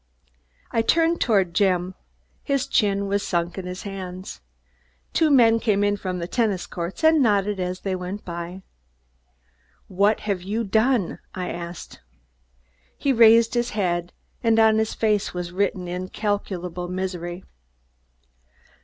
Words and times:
I 0.71 0.81
turned 0.81 1.21
toward 1.21 1.53
Jim. 1.53 1.93
His 2.41 2.65
chin 2.65 3.05
was 3.05 3.21
sunk 3.21 3.59
in 3.59 3.67
his 3.67 3.83
hands. 3.83 4.41
Two 5.13 5.29
men 5.29 5.59
came 5.59 5.83
in 5.83 5.95
from 5.95 6.17
the 6.17 6.27
tennis 6.27 6.65
courts 6.65 7.03
and 7.03 7.21
nodded 7.21 7.59
as 7.59 7.81
they 7.81 7.95
went 7.95 8.25
by. 8.25 8.63
"What 9.87 10.21
have 10.21 10.41
you 10.41 10.63
done?" 10.63 11.19
I 11.35 11.51
asked. 11.51 12.01
He 12.97 13.13
raised 13.13 13.53
his 13.53 13.69
head, 13.77 14.11
and 14.41 14.57
on 14.57 14.79
his 14.79 14.95
face 14.95 15.35
was 15.35 15.51
written 15.51 15.87
incalculable 15.87 16.87
misery. 16.87 17.43